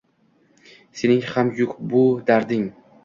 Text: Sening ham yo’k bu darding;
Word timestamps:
Sening 1.01 1.21
ham 1.33 1.51
yo’k 1.59 1.77
bu 1.93 2.03
darding; 2.31 2.65